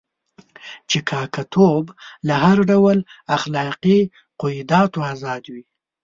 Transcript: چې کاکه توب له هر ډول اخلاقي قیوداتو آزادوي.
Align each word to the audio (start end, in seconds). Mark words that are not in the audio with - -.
چې 0.89 0.97
کاکه 1.09 1.43
توب 1.53 1.85
له 2.27 2.35
هر 2.43 2.57
ډول 2.71 2.97
اخلاقي 3.37 3.99
قیوداتو 4.41 4.99
آزادوي. 5.13 5.63